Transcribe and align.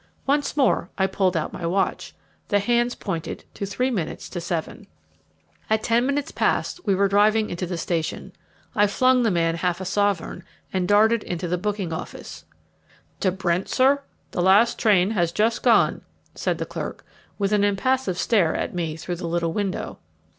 Once 0.25 0.57
more 0.57 0.89
I 0.97 1.05
pulled 1.05 1.37
out 1.37 1.53
my 1.53 1.63
watch; 1.63 2.15
the 2.47 2.57
hands 2.57 2.95
pointed 2.95 3.43
to 3.53 3.67
three 3.67 3.91
minutes 3.91 4.29
to 4.29 4.41
seven. 4.41 4.87
At 5.69 5.83
ten 5.83 6.07
minutes 6.07 6.31
past 6.31 6.81
we 6.87 6.95
were 6.95 7.07
driving 7.07 7.51
into 7.51 7.67
the 7.67 7.77
station. 7.77 8.33
I 8.73 8.87
flung 8.87 9.21
the 9.21 9.29
man 9.29 9.57
half 9.57 9.79
a 9.79 9.85
sovereign, 9.85 10.43
and 10.73 10.87
darted 10.87 11.21
into 11.21 11.47
the 11.47 11.55
booking 11.59 11.93
office. 11.93 12.45
"To 13.19 13.31
Brent, 13.31 13.69
sir? 13.69 14.01
The 14.31 14.41
last 14.41 14.79
train 14.79 15.11
has 15.11 15.31
just 15.31 15.61
gone," 15.61 16.01
said 16.33 16.57
the 16.57 16.65
clerk, 16.65 17.05
with 17.37 17.51
an 17.51 17.63
impassive 17.63 18.17
stare 18.17 18.55
at 18.55 18.73
me 18.73 18.95
through 18.95 19.17
the 19.17 19.27
little 19.27 19.53
window. 19.53 19.99